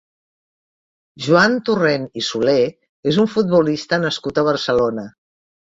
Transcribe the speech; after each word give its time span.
Joan 1.25 1.57
Torrent 1.67 2.09
i 2.23 2.25
Solé 2.29 2.57
és 3.13 3.21
un 3.27 3.31
futbolista 3.37 4.03
nascut 4.09 4.43
a 4.45 4.49
Barcelona. 4.51 5.09